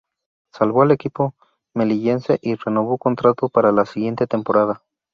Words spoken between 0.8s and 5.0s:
al equipo melillense y renovó contrato para la siguiente temporada.